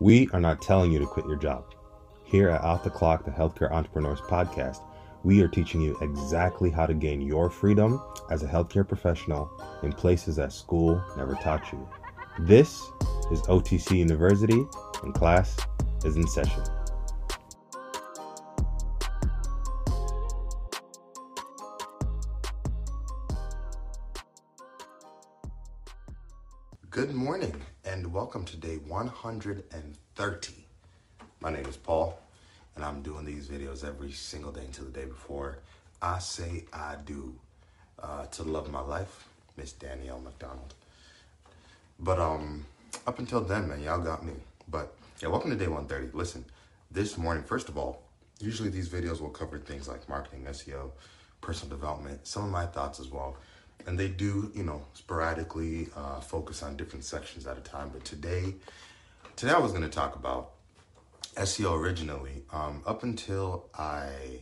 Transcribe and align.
We 0.00 0.30
are 0.32 0.40
not 0.40 0.62
telling 0.62 0.90
you 0.92 0.98
to 0.98 1.04
quit 1.04 1.26
your 1.26 1.36
job. 1.36 1.74
Here 2.24 2.48
at 2.48 2.62
Off 2.62 2.84
the 2.84 2.88
Clock, 2.88 3.26
the 3.26 3.30
Healthcare 3.30 3.70
Entrepreneurs 3.70 4.22
Podcast, 4.22 4.80
we 5.24 5.42
are 5.42 5.48
teaching 5.48 5.82
you 5.82 5.94
exactly 6.00 6.70
how 6.70 6.86
to 6.86 6.94
gain 6.94 7.20
your 7.20 7.50
freedom 7.50 8.02
as 8.30 8.42
a 8.42 8.46
healthcare 8.46 8.88
professional 8.88 9.50
in 9.82 9.92
places 9.92 10.36
that 10.36 10.54
school 10.54 11.04
never 11.18 11.34
taught 11.34 11.70
you. 11.70 11.86
This 12.38 12.80
is 13.30 13.42
OTC 13.42 13.98
University, 13.98 14.64
and 15.02 15.12
class 15.12 15.58
is 16.02 16.16
in 16.16 16.26
session. 16.26 16.62
Good 26.88 27.12
morning 27.12 27.54
and 27.90 28.12
welcome 28.12 28.44
to 28.44 28.56
day 28.56 28.76
130. 28.76 30.52
My 31.40 31.50
name 31.50 31.66
is 31.66 31.76
Paul 31.76 32.20
and 32.76 32.84
I'm 32.84 33.02
doing 33.02 33.24
these 33.24 33.48
videos 33.48 33.84
every 33.84 34.12
single 34.12 34.52
day 34.52 34.64
until 34.64 34.84
the 34.84 34.92
day 34.92 35.06
before. 35.06 35.58
I 36.00 36.20
say 36.20 36.66
I 36.72 36.94
do 37.04 37.34
uh, 38.00 38.26
to 38.26 38.44
love 38.44 38.70
my 38.70 38.80
life, 38.80 39.26
Miss 39.56 39.72
Danielle 39.72 40.20
McDonald. 40.20 40.74
But 41.98 42.20
um, 42.20 42.64
up 43.08 43.18
until 43.18 43.40
then, 43.40 43.68
man, 43.68 43.82
y'all 43.82 43.98
got 43.98 44.24
me. 44.24 44.34
But 44.68 44.94
yeah, 45.20 45.26
welcome 45.26 45.50
to 45.50 45.56
day 45.56 45.66
130. 45.66 46.16
Listen, 46.16 46.44
this 46.92 47.18
morning, 47.18 47.42
first 47.42 47.68
of 47.68 47.76
all, 47.76 48.04
usually 48.38 48.68
these 48.68 48.88
videos 48.88 49.20
will 49.20 49.30
cover 49.30 49.58
things 49.58 49.88
like 49.88 50.08
marketing, 50.08 50.46
SEO, 50.48 50.92
personal 51.40 51.76
development, 51.76 52.24
some 52.24 52.44
of 52.44 52.50
my 52.50 52.66
thoughts 52.66 53.00
as 53.00 53.08
well 53.08 53.36
and 53.86 53.98
they 53.98 54.08
do 54.08 54.50
you 54.54 54.62
know 54.62 54.82
sporadically 54.94 55.88
uh, 55.96 56.20
focus 56.20 56.62
on 56.62 56.76
different 56.76 57.04
sections 57.04 57.46
at 57.46 57.56
a 57.56 57.60
time. 57.60 57.90
But 57.92 58.04
today 58.04 58.54
today 59.36 59.52
i 59.52 59.58
was 59.58 59.72
going 59.72 59.84
to 59.84 59.88
talk 59.88 60.16
about 60.16 60.52
seo 61.36 61.78
originally. 61.78 62.42
Um, 62.52 62.82
up 62.86 63.02
until 63.02 63.66
i 63.76 64.40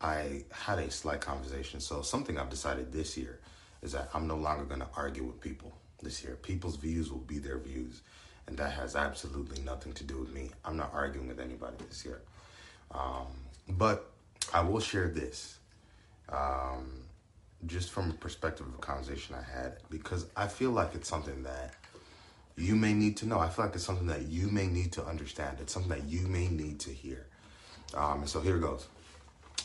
i 0.00 0.44
had 0.50 0.78
a 0.78 0.90
slight 0.90 1.20
conversation. 1.20 1.80
So 1.80 2.02
something 2.02 2.38
i've 2.38 2.50
decided 2.50 2.92
this 2.92 3.16
year 3.16 3.40
is 3.82 3.92
that 3.92 4.10
i'm 4.14 4.26
no 4.26 4.36
longer 4.36 4.64
going 4.64 4.80
to 4.80 4.88
argue 4.96 5.24
with 5.24 5.40
people 5.40 5.72
this 6.02 6.22
year. 6.24 6.36
People's 6.36 6.76
views 6.76 7.10
will 7.10 7.18
be 7.18 7.38
their 7.38 7.58
views. 7.58 8.02
And 8.46 8.56
that 8.58 8.72
has 8.72 8.96
absolutely 8.96 9.62
nothing 9.62 9.92
to 9.94 10.04
do 10.04 10.18
with 10.18 10.32
me. 10.32 10.50
I'm 10.64 10.76
not 10.76 10.90
arguing 10.92 11.28
with 11.28 11.38
anybody 11.40 11.76
this 11.88 12.04
year. 12.04 12.20
Um, 12.90 13.28
but 13.68 14.10
i 14.52 14.60
will 14.60 14.80
share 14.80 15.08
this. 15.08 15.58
Um, 16.28 17.02
just 17.66 17.90
from 17.90 18.10
a 18.10 18.14
perspective 18.14 18.66
of 18.66 18.74
a 18.74 18.78
conversation 18.78 19.34
I 19.34 19.42
had, 19.42 19.76
because 19.90 20.26
I 20.36 20.48
feel 20.48 20.70
like 20.70 20.94
it's 20.94 21.08
something 21.08 21.42
that 21.44 21.74
you 22.56 22.76
may 22.76 22.92
need 22.92 23.16
to 23.18 23.26
know. 23.26 23.38
I 23.38 23.48
feel 23.48 23.64
like 23.64 23.74
it's 23.74 23.84
something 23.84 24.08
that 24.08 24.22
you 24.22 24.48
may 24.48 24.66
need 24.66 24.92
to 24.92 25.04
understand. 25.04 25.58
It's 25.60 25.72
something 25.72 25.90
that 25.90 26.04
you 26.04 26.26
may 26.26 26.48
need 26.48 26.80
to 26.80 26.90
hear. 26.90 27.26
Um, 27.94 28.20
and 28.20 28.28
so 28.28 28.40
here 28.40 28.56
it 28.56 28.60
goes. 28.60 28.86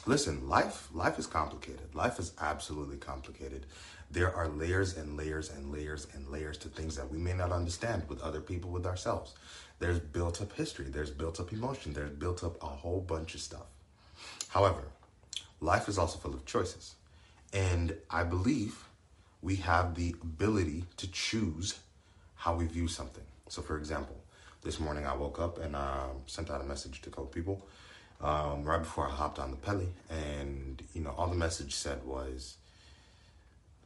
Listen, 0.05 0.47
life 0.47 0.87
life 0.93 1.19
is 1.19 1.27
complicated. 1.27 1.93
Life 1.93 2.19
is 2.19 2.31
absolutely 2.39 2.97
complicated. 2.97 3.65
There 4.09 4.33
are 4.33 4.47
layers 4.47 4.95
and 4.95 5.17
layers 5.17 5.49
and 5.49 5.71
layers 5.71 6.07
and 6.13 6.29
layers 6.29 6.57
to 6.59 6.69
things 6.69 6.95
that 6.95 7.11
we 7.11 7.17
may 7.17 7.33
not 7.33 7.51
understand 7.51 8.07
with 8.07 8.21
other 8.21 8.39
people, 8.39 8.69
with 8.69 8.85
ourselves. 8.85 9.33
There's 9.79 9.99
built 9.99 10.41
up 10.41 10.53
history. 10.53 10.85
There's 10.85 11.11
built 11.11 11.39
up 11.41 11.51
emotion. 11.51 11.91
There's 11.91 12.11
built 12.11 12.43
up 12.43 12.61
a 12.63 12.67
whole 12.67 13.01
bunch 13.01 13.35
of 13.35 13.41
stuff. 13.41 13.67
However, 14.47 14.83
life 15.59 15.89
is 15.89 15.97
also 15.97 16.17
full 16.19 16.33
of 16.33 16.45
choices. 16.45 16.95
And 17.53 17.95
I 18.09 18.23
believe 18.23 18.83
we 19.41 19.57
have 19.57 19.95
the 19.95 20.15
ability 20.21 20.83
to 20.97 21.11
choose 21.11 21.79
how 22.35 22.55
we 22.55 22.65
view 22.65 22.87
something. 22.87 23.23
So, 23.49 23.61
for 23.61 23.77
example, 23.77 24.15
this 24.63 24.79
morning 24.79 25.05
I 25.05 25.15
woke 25.15 25.39
up 25.39 25.57
and 25.59 25.75
uh, 25.75 26.07
sent 26.25 26.49
out 26.49 26.61
a 26.61 26.65
message 26.65 27.01
to 27.03 27.09
a 27.09 27.11
couple 27.11 27.27
people 27.27 27.65
um, 28.21 28.63
right 28.63 28.79
before 28.79 29.07
I 29.07 29.11
hopped 29.11 29.39
on 29.39 29.51
the 29.51 29.57
Peli. 29.57 29.87
And, 30.09 30.81
you 30.93 31.01
know, 31.01 31.13
all 31.17 31.27
the 31.27 31.35
message 31.35 31.73
said 31.75 32.03
was, 32.03 32.57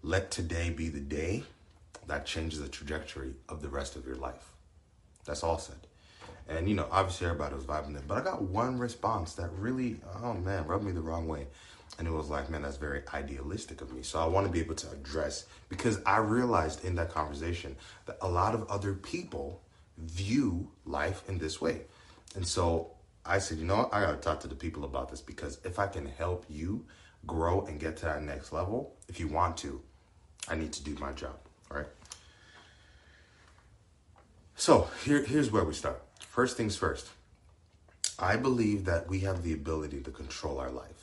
let 0.03 0.31
today 0.31 0.71
be 0.71 0.89
the 0.89 1.00
day 1.00 1.44
that 2.07 2.25
changes 2.25 2.59
the 2.59 2.67
trajectory 2.67 3.35
of 3.47 3.61
the 3.61 3.69
rest 3.69 3.95
of 3.95 4.05
your 4.05 4.16
life. 4.16 4.50
That's 5.25 5.44
all 5.44 5.59
said. 5.59 5.75
And, 6.51 6.67
you 6.67 6.75
know, 6.75 6.88
obviously 6.91 7.28
everybody 7.28 7.56
was 7.56 7.63
vibing 7.63 7.95
it, 7.95 8.03
but 8.07 8.17
I 8.17 8.22
got 8.22 8.41
one 8.41 8.78
response 8.78 9.34
that 9.35 9.50
really, 9.53 10.01
oh 10.22 10.34
man, 10.34 10.66
rubbed 10.66 10.84
me 10.84 10.91
the 10.91 11.01
wrong 11.01 11.28
way. 11.28 11.47
And 11.97 12.07
it 12.07 12.12
was 12.12 12.29
like, 12.29 12.50
man, 12.50 12.62
that's 12.63 12.78
very 12.78 13.03
idealistic 13.13 13.81
of 13.81 13.94
me. 13.94 14.01
So 14.01 14.19
I 14.19 14.25
want 14.25 14.47
to 14.47 14.51
be 14.51 14.59
able 14.59 14.75
to 14.75 14.91
address 14.91 15.45
because 15.69 16.00
I 16.06 16.17
realized 16.17 16.84
in 16.84 16.95
that 16.95 17.09
conversation 17.09 17.75
that 18.06 18.17
a 18.22 18.28
lot 18.28 18.53
of 18.53 18.69
other 18.69 18.94
people 18.94 19.62
view 19.97 20.69
life 20.85 21.23
in 21.28 21.38
this 21.38 21.62
way. 21.62 21.81
And 22.35 22.45
so 22.45 22.91
I 23.25 23.39
said, 23.39 23.57
you 23.57 23.66
know 23.66 23.78
what? 23.78 23.94
I 23.94 24.01
got 24.01 24.12
to 24.12 24.18
talk 24.18 24.39
to 24.41 24.47
the 24.47 24.56
people 24.56 24.83
about 24.83 25.09
this 25.09 25.22
because 25.22 25.59
if 25.63 25.79
I 25.79 25.88
can 25.88 26.06
help 26.06 26.45
you 26.50 26.85
grow 27.28 27.66
and 27.66 27.79
get 27.79 27.97
to 27.97 28.06
that 28.06 28.23
next 28.23 28.51
level, 28.51 28.95
if 29.07 29.19
you 29.19 29.28
want 29.28 29.57
to, 29.57 29.81
I 30.50 30.56
need 30.56 30.73
to 30.73 30.83
do 30.83 30.95
my 30.95 31.12
job. 31.12 31.35
All 31.69 31.78
right. 31.78 31.88
So 34.56 34.89
here, 35.06 35.23
here's 35.23 35.51
where 35.51 35.63
we 35.63 35.73
start. 35.73 36.01
First 36.31 36.58
things 36.58 36.75
first. 36.75 37.09
I 38.18 38.36
believe 38.36 38.86
that 38.86 39.08
we 39.08 39.19
have 39.19 39.44
the 39.44 39.53
ability 39.53 40.02
to 40.02 40.12
control 40.12 40.59
our 40.59 40.72
life 40.72 41.02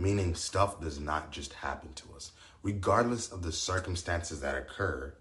meaning 0.00 0.34
stuff 0.34 0.80
does 0.80 0.98
not 0.98 1.30
just 1.30 1.52
happen 1.52 1.92
to 1.92 2.04
us. 2.16 2.32
Regardless 2.62 3.30
of 3.30 3.42
the 3.42 3.52
circumstances 3.52 4.40
that 4.40 4.56
occur, 4.56 5.12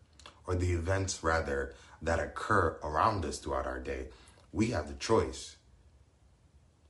or 0.47 0.55
the 0.55 0.71
events 0.71 1.21
rather 1.21 1.75
that 2.01 2.19
occur 2.19 2.77
around 2.81 3.25
us 3.25 3.39
throughout 3.39 3.67
our 3.67 3.79
day, 3.79 4.07
we 4.53 4.67
have 4.67 4.87
the 4.87 4.93
choice 4.93 5.57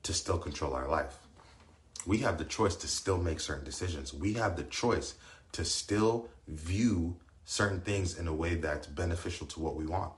to 0.04 0.14
still 0.14 0.38
control 0.38 0.74
our 0.74 0.88
life. 0.88 1.18
We 2.06 2.20
have 2.20 2.38
the 2.38 2.46
choice 2.46 2.76
to 2.78 2.88
still 2.88 3.18
make 3.18 3.40
certain 3.40 3.66
decisions. 3.66 4.14
We 4.14 4.34
have 4.34 4.56
the 4.56 4.64
choice 4.64 5.16
to 5.54 5.66
still 5.66 6.30
view 6.48 7.18
certain 7.44 7.82
things 7.82 8.18
in 8.18 8.28
a 8.28 8.34
way 8.34 8.56
that's 8.56 8.88
beneficial 8.88 9.48
to 9.48 9.60
what 9.60 9.76
we 9.76 9.86
want. 9.86 10.14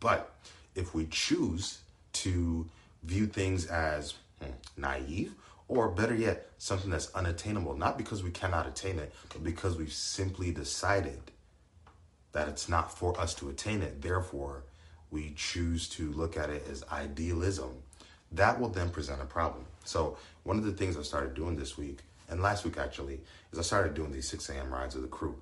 But 0.00 0.32
if 0.76 0.94
we 0.94 1.06
choose 1.06 1.80
to 2.12 2.66
view 3.02 3.26
things 3.26 3.66
as 3.66 4.14
hmm, 4.40 4.50
naive 4.76 5.34
or 5.68 5.88
better 5.88 6.14
yet, 6.14 6.50
something 6.58 6.90
that's 6.90 7.12
unattainable, 7.14 7.76
not 7.76 7.98
because 7.98 8.22
we 8.22 8.30
cannot 8.30 8.68
attain 8.68 8.98
it, 8.98 9.12
but 9.30 9.42
because 9.42 9.76
we've 9.76 9.92
simply 9.92 10.52
decided 10.52 11.18
that 12.32 12.48
it's 12.48 12.68
not 12.68 12.96
for 12.96 13.18
us 13.20 13.34
to 13.34 13.48
attain 13.48 13.82
it. 13.82 14.00
Therefore, 14.02 14.62
we 15.10 15.32
choose 15.36 15.88
to 15.88 16.12
look 16.12 16.36
at 16.36 16.50
it 16.50 16.66
as 16.70 16.84
idealism. 16.92 17.70
That 18.32 18.60
will 18.60 18.68
then 18.68 18.90
present 18.90 19.22
a 19.22 19.24
problem. 19.24 19.64
So, 19.84 20.18
one 20.42 20.58
of 20.58 20.64
the 20.64 20.72
things 20.72 20.96
I 20.96 21.02
started 21.02 21.34
doing 21.34 21.56
this 21.56 21.76
week, 21.78 22.00
and 22.28 22.40
last 22.40 22.64
week 22.64 22.76
actually, 22.76 23.20
is 23.52 23.58
I 23.58 23.62
started 23.62 23.94
doing 23.94 24.12
these 24.12 24.28
6 24.28 24.48
a.m. 24.50 24.72
rides 24.72 24.94
with 24.94 25.04
the 25.04 25.08
crew. 25.08 25.36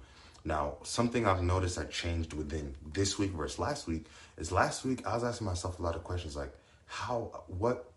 Now, 0.45 0.77
something 0.83 1.27
I've 1.27 1.43
noticed 1.43 1.77
that 1.77 1.91
changed 1.91 2.35
within 2.35 2.75
this 2.93 3.19
week 3.19 3.31
versus 3.31 3.59
last 3.59 3.87
week 3.87 4.07
is 4.37 4.53
last 4.53 4.85
week 4.85 5.07
I 5.07 5.15
was 5.15 5.25
asking 5.25 5.47
myself 5.47 5.79
a 5.79 5.83
lot 5.83 5.97
of 5.97 6.05
questions 6.05 6.37
like, 6.37 6.53
how, 6.87 7.45
what, 7.47 7.91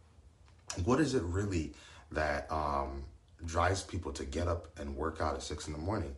what 0.85 0.99
is 1.01 1.13
it 1.13 1.23
really 1.23 1.73
that 2.11 2.49
um, 2.51 3.03
drives 3.45 3.83
people 3.83 4.11
to 4.13 4.25
get 4.25 4.47
up 4.47 4.67
and 4.79 4.95
work 4.95 5.21
out 5.21 5.35
at 5.35 5.43
six 5.43 5.67
in 5.67 5.73
the 5.73 5.79
morning. 5.79 6.15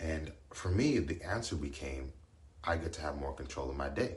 And 0.00 0.32
for 0.52 0.68
me, 0.68 0.98
the 0.98 1.22
answer 1.22 1.56
became 1.56 2.12
I 2.64 2.76
get 2.76 2.92
to 2.94 3.00
have 3.02 3.16
more 3.16 3.32
control 3.32 3.70
of 3.70 3.76
my 3.76 3.88
day. 3.88 4.16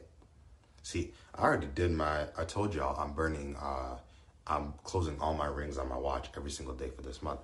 See, 0.84 1.14
I 1.36 1.44
already 1.44 1.68
did 1.68 1.92
my, 1.92 2.26
I 2.38 2.44
told 2.44 2.74
y'all 2.74 3.00
I'm 3.00 3.14
burning, 3.14 3.56
uh, 3.62 3.98
I'm 4.48 4.74
closing 4.84 5.20
all 5.20 5.34
my 5.34 5.46
rings 5.46 5.78
on 5.78 5.88
my 5.88 5.98
watch 5.98 6.30
every 6.36 6.52
single 6.52 6.74
day 6.74 6.90
for 6.90 7.04
this 7.04 7.22
month. 7.22 7.40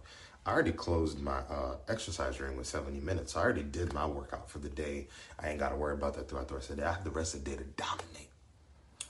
I 0.47 0.51
already 0.51 0.71
closed 0.71 1.19
my 1.19 1.39
uh, 1.39 1.75
exercise 1.89 2.39
ring 2.39 2.55
with 2.55 2.67
70 2.67 3.01
minutes. 3.01 3.33
So 3.33 3.41
I 3.41 3.43
already 3.43 3.63
did 3.63 3.93
my 3.93 4.05
workout 4.05 4.49
for 4.49 4.59
the 4.59 4.69
day. 4.69 5.07
I 5.37 5.49
ain't 5.49 5.59
got 5.59 5.69
to 5.69 5.75
worry 5.75 5.93
about 5.93 6.13
that 6.13 6.29
throughout 6.29 6.47
the 6.47 6.55
rest 6.55 6.69
of 6.69 6.77
the 6.77 6.83
day. 6.83 6.87
I 6.87 6.93
have 6.93 7.03
the 7.03 7.11
rest 7.11 7.35
of 7.35 7.43
the 7.43 7.51
day 7.51 7.57
to 7.57 7.63
dominate. 7.75 8.29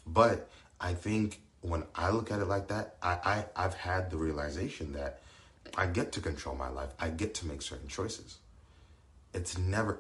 But 0.07 0.49
I 0.81 0.95
think 0.95 1.41
when 1.61 1.83
I 1.93 2.09
look 2.09 2.31
at 2.31 2.39
it 2.39 2.45
like 2.45 2.69
that, 2.69 2.95
I, 3.03 3.19
I 3.23 3.65
I've 3.65 3.75
had 3.75 4.09
the 4.09 4.17
realization 4.17 4.93
that 4.93 5.21
I 5.77 5.85
get 5.85 6.11
to 6.13 6.21
control 6.21 6.55
my 6.55 6.69
life. 6.69 6.89
I 6.99 7.09
get 7.09 7.35
to 7.35 7.45
make 7.45 7.61
certain 7.61 7.87
choices. 7.87 8.37
It's 9.35 9.59
never 9.59 9.99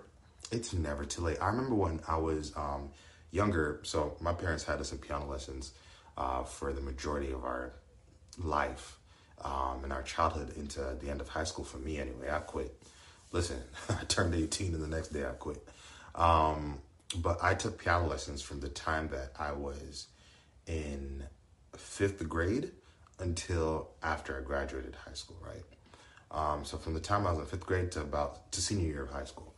it's 0.51 0.73
never 0.73 1.05
too 1.05 1.21
late. 1.21 1.37
I 1.39 1.47
remember 1.49 1.75
when 1.75 1.99
I 2.07 2.17
was 2.17 2.51
um, 2.55 2.89
younger, 3.29 3.79
so 3.83 4.17
my 4.21 4.33
parents 4.33 4.63
had 4.63 4.79
us 4.79 4.91
in 4.91 4.97
piano 4.97 5.27
lessons 5.27 5.73
uh, 6.17 6.43
for 6.43 6.73
the 6.73 6.81
majority 6.81 7.31
of 7.31 7.43
our 7.43 7.73
life 8.39 8.97
um, 9.43 9.81
in 9.83 9.91
our 9.91 10.03
childhood 10.03 10.55
into 10.57 10.79
the 10.99 11.09
end 11.09 11.21
of 11.21 11.29
high 11.29 11.43
school. 11.43 11.65
For 11.65 11.77
me, 11.77 11.99
anyway, 11.99 12.29
I 12.31 12.39
quit. 12.39 12.73
Listen, 13.31 13.57
I 13.89 14.03
turned 14.05 14.33
18 14.33 14.73
and 14.73 14.83
the 14.83 14.87
next 14.87 15.09
day 15.09 15.25
I 15.25 15.31
quit. 15.31 15.67
Um, 16.15 16.79
but 17.17 17.37
I 17.41 17.53
took 17.53 17.77
piano 17.77 18.07
lessons 18.07 18.41
from 18.41 18.59
the 18.59 18.69
time 18.69 19.09
that 19.09 19.31
I 19.39 19.51
was 19.51 20.07
in 20.65 21.23
fifth 21.75 22.27
grade 22.27 22.71
until 23.19 23.89
after 24.03 24.37
I 24.37 24.41
graduated 24.41 24.95
high 24.95 25.13
school, 25.13 25.37
right? 25.41 25.63
Um, 26.29 26.65
so 26.65 26.77
from 26.77 26.93
the 26.93 26.99
time 26.99 27.25
I 27.25 27.31
was 27.31 27.39
in 27.39 27.45
fifth 27.45 27.65
grade 27.65 27.91
to 27.93 28.01
about 28.01 28.51
to 28.51 28.61
senior 28.61 28.87
year 28.87 29.03
of 29.03 29.11
high 29.11 29.23
school, 29.23 29.53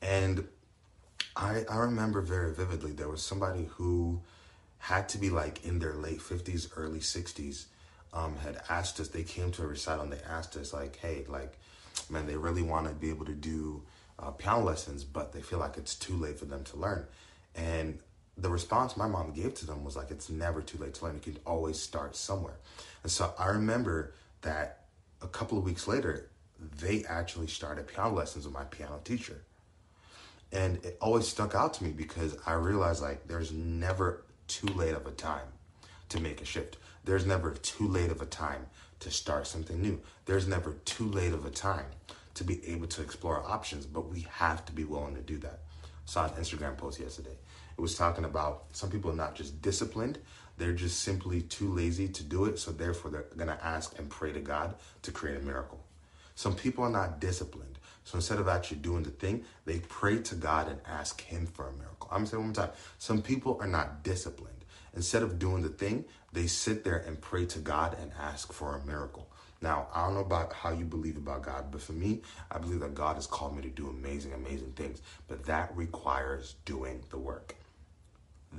and 0.00 0.46
I 1.36 1.64
I 1.68 1.76
remember 1.78 2.22
very 2.22 2.54
vividly 2.54 2.92
there 2.92 3.08
was 3.08 3.22
somebody 3.22 3.68
who 3.72 4.22
had 4.78 5.08
to 5.10 5.18
be 5.18 5.28
like 5.28 5.64
in 5.64 5.78
their 5.78 5.94
late 5.94 6.20
50s, 6.20 6.70
early 6.74 7.00
60s, 7.00 7.66
um, 8.12 8.36
had 8.36 8.60
asked 8.68 8.98
us, 9.00 9.08
they 9.08 9.22
came 9.22 9.50
to 9.52 9.62
a 9.62 9.66
recital 9.66 10.04
and 10.04 10.12
they 10.12 10.20
asked 10.28 10.56
us, 10.56 10.72
like, 10.72 10.96
hey, 10.96 11.24
like, 11.28 11.58
man, 12.08 12.26
they 12.26 12.36
really 12.36 12.62
want 12.62 12.88
to 12.88 12.94
be 12.94 13.10
able 13.10 13.26
to 13.26 13.34
do 13.34 13.82
uh, 14.18 14.30
piano 14.32 14.64
lessons, 14.64 15.04
but 15.04 15.32
they 15.32 15.40
feel 15.40 15.58
like 15.58 15.76
it's 15.76 15.94
too 15.94 16.16
late 16.16 16.38
for 16.38 16.44
them 16.44 16.64
to 16.64 16.76
learn. 16.76 17.06
And 17.54 17.98
the 18.36 18.50
response 18.50 18.96
my 18.96 19.06
mom 19.06 19.32
gave 19.32 19.54
to 19.54 19.66
them 19.66 19.84
was 19.84 19.96
like, 19.96 20.10
it's 20.10 20.30
never 20.30 20.62
too 20.62 20.78
late 20.78 20.94
to 20.94 21.04
learn. 21.04 21.14
You 21.14 21.32
can 21.32 21.38
always 21.46 21.80
start 21.80 22.16
somewhere. 22.16 22.56
And 23.02 23.12
so 23.12 23.32
I 23.38 23.48
remember 23.48 24.14
that 24.42 24.84
a 25.22 25.28
couple 25.28 25.58
of 25.58 25.64
weeks 25.64 25.86
later, 25.86 26.28
they 26.80 27.04
actually 27.08 27.46
started 27.46 27.86
piano 27.86 28.14
lessons 28.14 28.44
with 28.44 28.54
my 28.54 28.64
piano 28.64 29.00
teacher. 29.04 29.42
And 30.52 30.84
it 30.84 30.98
always 31.00 31.28
stuck 31.28 31.54
out 31.54 31.74
to 31.74 31.84
me 31.84 31.90
because 31.90 32.36
I 32.44 32.54
realized 32.54 33.02
like 33.02 33.28
there's 33.28 33.52
never 33.52 34.24
too 34.48 34.66
late 34.68 34.94
of 34.94 35.06
a 35.06 35.12
time 35.12 35.46
to 36.10 36.20
make 36.20 36.40
a 36.40 36.44
shift. 36.44 36.76
There's 37.04 37.26
never 37.26 37.52
too 37.52 37.88
late 37.88 38.10
of 38.10 38.20
a 38.20 38.26
time 38.26 38.66
to 39.00 39.10
start 39.10 39.46
something 39.46 39.80
new. 39.80 40.00
There's 40.26 40.46
never 40.46 40.74
too 40.84 41.08
late 41.08 41.32
of 41.32 41.46
a 41.46 41.50
time 41.50 41.86
to 42.34 42.44
be 42.44 42.64
able 42.68 42.86
to 42.88 43.02
explore 43.02 43.42
options, 43.42 43.86
but 43.86 44.08
we 44.08 44.26
have 44.30 44.64
to 44.66 44.72
be 44.72 44.84
willing 44.84 45.14
to 45.14 45.22
do 45.22 45.38
that. 45.38 45.60
I 45.82 45.86
saw 46.04 46.24
an 46.26 46.30
Instagram 46.32 46.76
post 46.76 47.00
yesterday. 47.00 47.36
It 47.76 47.80
was 47.80 47.96
talking 47.96 48.24
about 48.24 48.64
some 48.72 48.90
people 48.90 49.10
are 49.10 49.16
not 49.16 49.34
just 49.34 49.62
disciplined, 49.62 50.18
they're 50.58 50.72
just 50.74 51.00
simply 51.00 51.40
too 51.40 51.72
lazy 51.72 52.08
to 52.08 52.22
do 52.22 52.44
it, 52.44 52.58
so 52.58 52.70
therefore 52.70 53.10
they're 53.10 53.24
gonna 53.36 53.58
ask 53.62 53.98
and 53.98 54.10
pray 54.10 54.32
to 54.32 54.40
God 54.40 54.74
to 55.02 55.10
create 55.10 55.40
a 55.40 55.44
miracle. 55.44 55.82
Some 56.34 56.54
people 56.54 56.84
are 56.84 56.90
not 56.90 57.20
disciplined. 57.20 57.78
So 58.04 58.16
instead 58.16 58.38
of 58.38 58.48
actually 58.48 58.78
doing 58.78 59.02
the 59.02 59.10
thing, 59.10 59.44
they 59.64 59.78
pray 59.78 60.18
to 60.18 60.34
God 60.34 60.68
and 60.68 60.80
ask 60.86 61.20
Him 61.20 61.46
for 61.46 61.68
a 61.68 61.72
miracle. 61.72 62.08
I'm 62.10 62.18
gonna 62.18 62.26
say 62.26 62.36
one 62.36 62.46
more 62.46 62.54
time. 62.54 62.70
Some 62.98 63.22
people 63.22 63.58
are 63.60 63.66
not 63.66 64.02
disciplined. 64.02 64.59
Instead 64.94 65.22
of 65.22 65.38
doing 65.38 65.62
the 65.62 65.68
thing, 65.68 66.04
they 66.32 66.46
sit 66.46 66.84
there 66.84 66.98
and 66.98 67.20
pray 67.20 67.46
to 67.46 67.58
God 67.58 67.96
and 68.00 68.12
ask 68.20 68.52
for 68.52 68.76
a 68.76 68.84
miracle. 68.84 69.28
Now, 69.62 69.88
I 69.94 70.06
don't 70.06 70.14
know 70.14 70.20
about 70.20 70.52
how 70.52 70.70
you 70.70 70.84
believe 70.84 71.18
about 71.18 71.42
God, 71.42 71.66
but 71.70 71.82
for 71.82 71.92
me, 71.92 72.22
I 72.50 72.58
believe 72.58 72.80
that 72.80 72.94
God 72.94 73.16
has 73.16 73.26
called 73.26 73.54
me 73.54 73.62
to 73.62 73.68
do 73.68 73.88
amazing, 73.88 74.32
amazing 74.32 74.72
things. 74.72 75.02
But 75.28 75.44
that 75.44 75.76
requires 75.76 76.54
doing 76.64 77.02
the 77.10 77.18
work. 77.18 77.56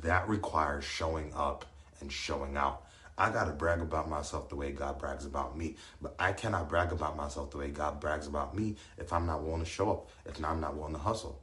That 0.01 0.29
requires 0.29 0.83
showing 0.83 1.33
up 1.35 1.65
and 2.01 2.11
showing 2.11 2.55
out. 2.55 2.83
I 3.17 3.29
got 3.29 3.45
to 3.45 3.51
brag 3.51 3.81
about 3.81 4.09
myself 4.09 4.49
the 4.49 4.55
way 4.55 4.71
God 4.71 4.99
brags 4.99 5.25
about 5.25 5.57
me. 5.57 5.75
But 6.01 6.15
I 6.19 6.33
cannot 6.33 6.69
brag 6.69 6.91
about 6.91 7.17
myself 7.17 7.51
the 7.51 7.57
way 7.57 7.69
God 7.69 7.99
brags 7.99 8.27
about 8.27 8.55
me 8.55 8.77
if 8.97 9.11
I'm 9.11 9.25
not 9.25 9.43
willing 9.43 9.63
to 9.63 9.69
show 9.69 9.91
up, 9.91 10.09
if 10.25 10.43
I'm 10.43 10.61
not 10.61 10.75
willing 10.75 10.93
to 10.93 10.99
hustle. 10.99 11.41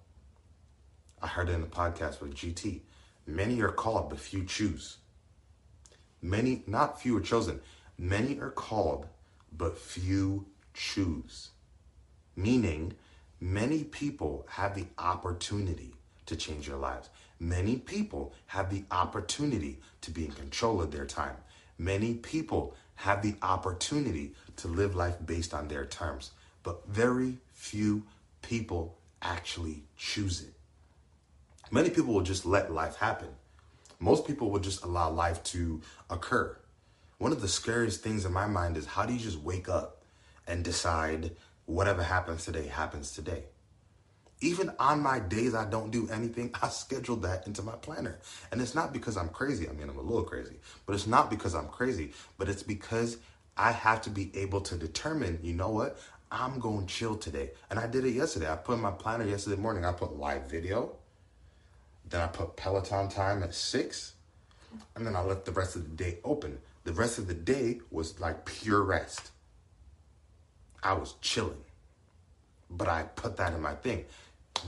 I 1.20 1.26
heard 1.26 1.48
it 1.48 1.52
in 1.52 1.62
the 1.62 1.66
podcast 1.66 2.20
with 2.20 2.34
GT. 2.34 2.80
Many 3.28 3.60
are 3.60 3.68
called, 3.68 4.08
but 4.08 4.18
few 4.18 4.42
choose. 4.42 4.96
Many, 6.22 6.62
not 6.66 6.98
few 6.98 7.18
are 7.18 7.20
chosen. 7.20 7.60
Many 7.98 8.40
are 8.40 8.50
called, 8.50 9.06
but 9.54 9.76
few 9.76 10.46
choose. 10.72 11.50
Meaning, 12.36 12.94
many 13.38 13.84
people 13.84 14.46
have 14.48 14.74
the 14.74 14.86
opportunity 14.98 15.92
to 16.24 16.36
change 16.36 16.68
their 16.68 16.78
lives. 16.78 17.10
Many 17.38 17.76
people 17.76 18.32
have 18.46 18.70
the 18.70 18.84
opportunity 18.90 19.78
to 20.00 20.10
be 20.10 20.24
in 20.24 20.32
control 20.32 20.80
of 20.80 20.90
their 20.90 21.04
time. 21.04 21.36
Many 21.76 22.14
people 22.14 22.74
have 22.94 23.20
the 23.20 23.34
opportunity 23.42 24.32
to 24.56 24.68
live 24.68 24.96
life 24.96 25.16
based 25.26 25.52
on 25.52 25.68
their 25.68 25.84
terms, 25.84 26.30
but 26.62 26.88
very 26.88 27.36
few 27.52 28.04
people 28.40 28.96
actually 29.20 29.82
choose 29.98 30.40
it. 30.40 30.54
Many 31.70 31.90
people 31.90 32.14
will 32.14 32.22
just 32.22 32.46
let 32.46 32.72
life 32.72 32.96
happen. 32.96 33.28
Most 34.00 34.26
people 34.26 34.50
will 34.50 34.60
just 34.60 34.84
allow 34.84 35.10
life 35.10 35.42
to 35.44 35.82
occur. 36.08 36.56
One 37.18 37.32
of 37.32 37.42
the 37.42 37.48
scariest 37.48 38.02
things 38.02 38.24
in 38.24 38.32
my 38.32 38.46
mind 38.46 38.76
is 38.76 38.86
how 38.86 39.04
do 39.04 39.12
you 39.12 39.18
just 39.18 39.40
wake 39.40 39.68
up 39.68 40.02
and 40.46 40.64
decide 40.64 41.32
whatever 41.66 42.02
happens 42.02 42.44
today 42.44 42.68
happens 42.68 43.12
today? 43.12 43.44
Even 44.40 44.72
on 44.78 45.02
my 45.02 45.18
days 45.18 45.54
I 45.54 45.68
don't 45.68 45.90
do 45.90 46.08
anything, 46.10 46.54
I 46.62 46.68
schedule 46.68 47.16
that 47.16 47.46
into 47.46 47.60
my 47.60 47.72
planner. 47.72 48.18
And 48.50 48.62
it's 48.62 48.74
not 48.74 48.92
because 48.92 49.16
I'm 49.16 49.28
crazy. 49.28 49.68
I 49.68 49.72
mean, 49.72 49.90
I'm 49.90 49.98
a 49.98 50.02
little 50.02 50.22
crazy, 50.22 50.56
but 50.86 50.94
it's 50.94 51.08
not 51.08 51.28
because 51.28 51.54
I'm 51.54 51.68
crazy, 51.68 52.12
but 52.38 52.48
it's 52.48 52.62
because 52.62 53.18
I 53.56 53.72
have 53.72 54.00
to 54.02 54.10
be 54.10 54.34
able 54.36 54.60
to 54.62 54.76
determine, 54.76 55.40
you 55.42 55.52
know 55.52 55.70
what? 55.70 55.98
I'm 56.30 56.60
going 56.60 56.86
to 56.86 56.94
chill 56.94 57.16
today. 57.16 57.50
And 57.68 57.78
I 57.78 57.88
did 57.88 58.04
it 58.04 58.12
yesterday. 58.12 58.50
I 58.50 58.56
put 58.56 58.74
in 58.74 58.80
my 58.80 58.92
planner 58.92 59.24
yesterday 59.24 59.60
morning, 59.60 59.84
I 59.84 59.92
put 59.92 60.16
live 60.16 60.48
video. 60.48 60.94
Then 62.08 62.20
I 62.20 62.26
put 62.26 62.56
Peloton 62.56 63.08
time 63.08 63.42
at 63.42 63.54
six. 63.54 64.14
And 64.94 65.06
then 65.06 65.16
I 65.16 65.22
left 65.22 65.44
the 65.44 65.52
rest 65.52 65.76
of 65.76 65.84
the 65.84 65.96
day 65.96 66.18
open. 66.24 66.58
The 66.84 66.92
rest 66.92 67.18
of 67.18 67.26
the 67.26 67.34
day 67.34 67.80
was 67.90 68.20
like 68.20 68.44
pure 68.44 68.82
rest. 68.82 69.30
I 70.82 70.92
was 70.92 71.14
chilling. 71.20 71.64
But 72.70 72.88
I 72.88 73.02
put 73.02 73.36
that 73.38 73.54
in 73.54 73.60
my 73.60 73.74
thing. 73.74 74.04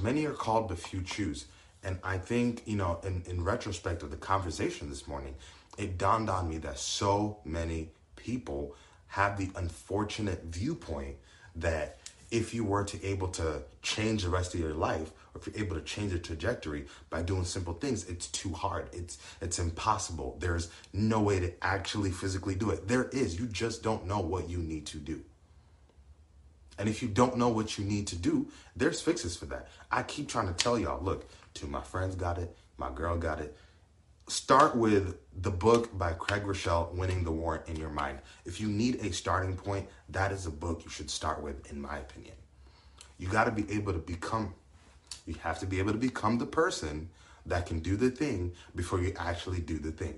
Many 0.00 0.26
are 0.26 0.32
called, 0.32 0.68
but 0.68 0.78
few 0.78 1.02
choose. 1.02 1.46
And 1.82 1.98
I 2.02 2.18
think, 2.18 2.62
you 2.66 2.76
know, 2.76 3.00
in, 3.04 3.22
in 3.26 3.44
retrospect 3.44 4.02
of 4.02 4.10
the 4.10 4.16
conversation 4.16 4.88
this 4.88 5.06
morning, 5.06 5.34
it 5.78 5.98
dawned 5.98 6.28
on 6.28 6.48
me 6.48 6.58
that 6.58 6.78
so 6.78 7.38
many 7.44 7.90
people 8.16 8.74
have 9.08 9.38
the 9.38 9.50
unfortunate 9.56 10.44
viewpoint 10.44 11.16
that 11.56 11.98
if 12.30 12.54
you 12.54 12.64
were 12.64 12.84
to 12.84 13.04
able 13.04 13.28
to 13.28 13.62
change 13.82 14.22
the 14.22 14.28
rest 14.28 14.54
of 14.54 14.60
your 14.60 14.74
life 14.74 15.10
or 15.34 15.40
if 15.40 15.46
you're 15.46 15.64
able 15.64 15.76
to 15.76 15.82
change 15.82 16.12
the 16.12 16.18
trajectory 16.18 16.86
by 17.08 17.22
doing 17.22 17.44
simple 17.44 17.74
things 17.74 18.08
it's 18.08 18.28
too 18.28 18.52
hard. 18.52 18.88
It's 18.92 19.18
it's 19.40 19.58
impossible. 19.58 20.36
There's 20.40 20.70
no 20.92 21.20
way 21.20 21.40
to 21.40 21.52
actually 21.62 22.10
physically 22.10 22.54
do 22.54 22.70
it. 22.70 22.88
There 22.88 23.04
is. 23.04 23.38
You 23.38 23.46
just 23.46 23.82
don't 23.82 24.06
know 24.06 24.20
what 24.20 24.48
you 24.48 24.58
need 24.58 24.86
to 24.86 24.98
do. 24.98 25.22
And 26.78 26.88
if 26.88 27.02
you 27.02 27.08
don't 27.08 27.36
know 27.36 27.48
what 27.48 27.76
you 27.76 27.84
need 27.84 28.06
to 28.08 28.16
do 28.16 28.48
there's 28.76 29.00
fixes 29.00 29.36
for 29.36 29.46
that. 29.46 29.68
I 29.90 30.02
keep 30.02 30.28
trying 30.28 30.48
to 30.48 30.54
tell 30.54 30.78
y'all 30.78 31.02
look 31.02 31.28
two 31.54 31.66
my 31.66 31.82
friends 31.82 32.14
got 32.14 32.38
it 32.38 32.56
my 32.78 32.90
girl 32.90 33.18
got 33.18 33.40
it 33.40 33.56
start 34.30 34.76
with 34.76 35.16
the 35.42 35.50
book 35.50 35.96
by 35.98 36.12
Craig 36.12 36.44
Groeschel, 36.44 36.94
Winning 36.94 37.24
the 37.24 37.32
War 37.32 37.64
in 37.66 37.74
Your 37.74 37.90
Mind. 37.90 38.20
If 38.44 38.60
you 38.60 38.68
need 38.68 39.04
a 39.04 39.12
starting 39.12 39.56
point, 39.56 39.88
that 40.10 40.30
is 40.30 40.46
a 40.46 40.50
book 40.50 40.82
you 40.84 40.90
should 40.90 41.10
start 41.10 41.42
with, 41.42 41.70
in 41.72 41.80
my 41.80 41.98
opinion. 41.98 42.34
You 43.18 43.26
got 43.26 43.44
to 43.44 43.50
be 43.50 43.70
able 43.72 43.92
to 43.92 43.98
become, 43.98 44.54
you 45.26 45.34
have 45.42 45.58
to 45.58 45.66
be 45.66 45.80
able 45.80 45.92
to 45.92 45.98
become 45.98 46.38
the 46.38 46.46
person 46.46 47.08
that 47.46 47.66
can 47.66 47.80
do 47.80 47.96
the 47.96 48.10
thing 48.10 48.52
before 48.76 49.00
you 49.00 49.12
actually 49.18 49.60
do 49.60 49.78
the 49.78 49.90
thing. 49.90 50.16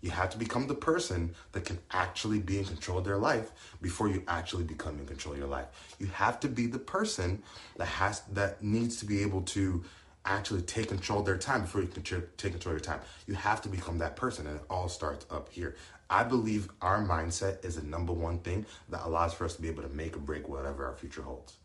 You 0.00 0.10
have 0.10 0.30
to 0.30 0.38
become 0.38 0.66
the 0.66 0.74
person 0.74 1.34
that 1.52 1.64
can 1.64 1.78
actually 1.92 2.40
be 2.40 2.58
in 2.58 2.64
control 2.64 2.98
of 2.98 3.04
their 3.04 3.16
life 3.16 3.52
before 3.80 4.08
you 4.08 4.24
actually 4.26 4.64
become 4.64 4.98
in 4.98 5.06
control 5.06 5.34
of 5.34 5.38
your 5.38 5.48
life. 5.48 5.66
You 5.98 6.06
have 6.08 6.40
to 6.40 6.48
be 6.48 6.66
the 6.66 6.78
person 6.78 7.42
that 7.76 7.86
has 7.86 8.20
that 8.32 8.62
needs 8.62 8.96
to 8.98 9.06
be 9.06 9.22
able 9.22 9.42
to 9.42 9.84
actually 10.26 10.62
take 10.62 10.88
control 10.88 11.20
of 11.20 11.26
their 11.26 11.38
time 11.38 11.62
before 11.62 11.80
you 11.80 11.86
can 11.86 12.02
take 12.02 12.52
control 12.52 12.74
of 12.74 12.80
your 12.80 12.80
time. 12.80 13.00
You 13.26 13.34
have 13.34 13.62
to 13.62 13.68
become 13.68 13.98
that 13.98 14.16
person, 14.16 14.46
and 14.46 14.56
it 14.56 14.64
all 14.68 14.88
starts 14.88 15.26
up 15.30 15.48
here. 15.50 15.76
I 16.08 16.22
believe 16.22 16.68
our 16.82 17.02
mindset 17.02 17.64
is 17.64 17.76
the 17.76 17.82
number 17.82 18.12
one 18.12 18.38
thing 18.40 18.66
that 18.90 19.04
allows 19.04 19.34
for 19.34 19.44
us 19.44 19.56
to 19.56 19.62
be 19.62 19.68
able 19.68 19.82
to 19.82 19.88
make 19.88 20.16
or 20.16 20.20
break 20.20 20.48
whatever 20.48 20.86
our 20.86 20.94
future 20.94 21.22
holds. 21.22 21.56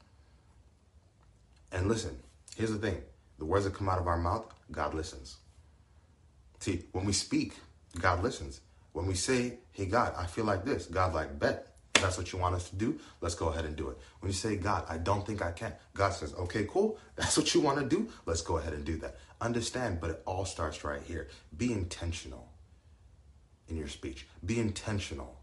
And 1.72 1.88
listen, 1.88 2.18
here's 2.56 2.72
the 2.72 2.78
thing 2.78 3.02
the 3.38 3.46
words 3.46 3.66
that 3.66 3.74
come 3.74 3.90
out 3.90 4.00
of 4.00 4.08
our 4.08 4.18
mouth, 4.18 4.46
God 4.72 4.94
listens. 4.94 5.38
See, 6.60 6.84
when 6.92 7.06
we 7.06 7.14
speak, 7.14 7.54
God 8.00 8.24
listens. 8.24 8.62
When 8.94 9.08
we 9.08 9.16
say, 9.16 9.60
hey, 9.72 9.86
God, 9.86 10.14
I 10.18 10.26
feel 10.26 10.46
like 10.46 10.66
this, 10.66 10.86
God 10.86 11.14
like, 11.14 11.40
bet 11.40 11.71
that's 12.02 12.18
what 12.18 12.32
you 12.34 12.40
want 12.40 12.56
us 12.56 12.70
to 12.70 12.76
do, 12.76 13.00
let's 13.22 13.36
go 13.36 13.50
ahead 13.50 13.66
and 13.66 13.76
do 13.76 13.90
it. 13.90 13.98
When 14.20 14.30
you 14.30 14.34
say, 14.34 14.56
God, 14.56 14.86
I 14.90 14.98
don't 14.98 15.26
think 15.26 15.42
I 15.42 15.52
can, 15.52 15.74
God 15.94 16.12
says, 16.14 16.34
okay, 16.34 16.66
cool. 16.70 16.98
That's 17.16 17.38
what 17.38 17.54
you 17.54 17.62
want 17.62 17.80
to 17.80 17.86
do. 17.86 18.10
Let's 18.26 18.42
go 18.42 18.58
ahead 18.58 18.74
and 18.74 18.84
do 18.86 18.98
that. 18.98 19.18
Understand, 19.40 20.00
but 20.02 20.10
it 20.10 20.22
all 20.26 20.46
starts 20.46 20.84
right 20.84 21.02
here. 21.04 21.28
Be 21.56 21.72
intentional 21.72 22.50
in 23.68 23.78
your 23.78 23.88
speech, 23.88 24.28
be 24.46 24.60
intentional 24.60 25.40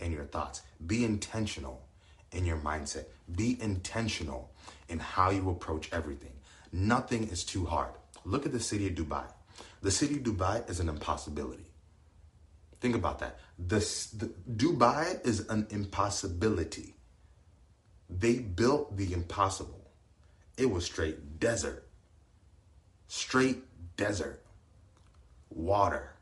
in 0.00 0.12
your 0.12 0.24
thoughts, 0.24 0.62
be 0.86 1.04
intentional 1.04 1.86
in 2.32 2.44
your 2.44 2.56
mindset, 2.58 3.04
be 3.34 3.60
intentional 3.60 4.50
in 4.88 4.98
how 4.98 5.30
you 5.30 5.48
approach 5.50 5.88
everything. 5.92 6.32
Nothing 6.72 7.28
is 7.28 7.44
too 7.44 7.64
hard. 7.66 7.92
Look 8.24 8.46
at 8.46 8.52
the 8.52 8.60
city 8.60 8.86
of 8.88 8.94
Dubai. 8.94 9.24
The 9.82 9.90
city 9.90 10.16
of 10.16 10.22
Dubai 10.22 10.68
is 10.68 10.80
an 10.80 10.88
impossibility. 10.88 11.66
Think 12.86 12.94
about 12.94 13.18
that. 13.18 13.40
This, 13.58 14.06
the, 14.10 14.26
Dubai 14.48 15.26
is 15.26 15.48
an 15.48 15.66
impossibility. 15.70 16.94
They 18.08 18.38
built 18.38 18.96
the 18.96 19.12
impossible. 19.12 19.90
It 20.56 20.70
was 20.70 20.84
straight 20.84 21.40
desert. 21.40 21.88
Straight 23.08 23.64
desert. 23.96 24.40
Water. 25.50 26.12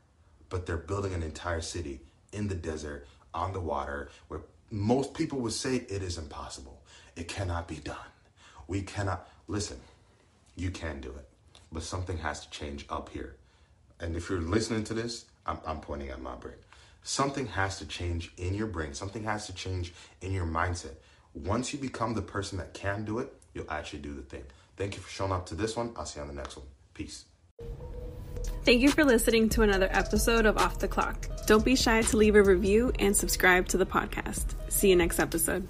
But 0.49 0.65
they're 0.65 0.77
building 0.77 1.13
an 1.13 1.21
entire 1.21 1.61
city 1.61 2.01
in 2.33 2.47
the 2.47 2.55
desert, 2.55 3.05
on 3.31 3.53
the 3.53 3.61
water, 3.61 4.09
where 4.27 4.41
most 4.71 5.13
people 5.13 5.37
would 5.41 5.53
say 5.53 5.75
it 5.75 6.01
is 6.01 6.17
impossible. 6.17 6.81
It 7.15 7.27
cannot 7.27 7.67
be 7.67 7.75
done. 7.75 8.09
We 8.67 8.81
cannot. 8.81 9.29
Listen, 9.47 9.77
you 10.55 10.71
can 10.71 10.99
do 10.99 11.09
it. 11.09 11.29
But 11.71 11.83
something 11.83 12.17
has 12.17 12.39
to 12.39 12.49
change 12.49 12.87
up 12.89 13.09
here. 13.09 13.35
And 13.99 14.15
if 14.15 14.31
you're 14.31 14.41
listening 14.41 14.83
to 14.85 14.95
this, 14.95 15.25
I'm, 15.45 15.59
I'm 15.65 15.79
pointing 15.79 16.09
at 16.09 16.21
my 16.21 16.35
brain. 16.35 16.55
Something 17.03 17.45
has 17.47 17.77
to 17.79 17.85
change 17.85 18.31
in 18.37 18.55
your 18.55 18.67
brain. 18.67 18.93
Something 18.93 19.23
has 19.23 19.45
to 19.45 19.53
change 19.53 19.93
in 20.21 20.33
your 20.33 20.45
mindset. 20.45 20.95
Once 21.33 21.71
you 21.71 21.79
become 21.79 22.13
the 22.13 22.21
person 22.21 22.57
that 22.57 22.73
can 22.73 23.05
do 23.05 23.19
it, 23.19 23.31
you'll 23.53 23.69
actually 23.69 23.99
do 23.99 24.13
the 24.13 24.23
thing. 24.23 24.43
Thank 24.77 24.95
you 24.95 25.01
for 25.01 25.09
showing 25.09 25.31
up 25.31 25.45
to 25.47 25.55
this 25.55 25.75
one. 25.75 25.91
I'll 25.95 26.05
see 26.05 26.19
you 26.19 26.23
on 26.23 26.27
the 26.27 26.33
next 26.33 26.57
one. 26.57 26.65
Peace. 26.93 27.25
Thank 28.63 28.81
you 28.81 28.89
for 28.89 29.03
listening 29.03 29.49
to 29.49 29.61
another 29.61 29.87
episode 29.91 30.45
of 30.45 30.57
Off 30.57 30.79
the 30.79 30.87
Clock. 30.87 31.27
Don't 31.45 31.63
be 31.63 31.75
shy 31.75 32.01
to 32.01 32.17
leave 32.17 32.35
a 32.35 32.43
review 32.43 32.91
and 32.99 33.15
subscribe 33.15 33.67
to 33.69 33.77
the 33.77 33.85
podcast. 33.85 34.55
See 34.69 34.89
you 34.89 34.95
next 34.95 35.19
episode. 35.19 35.67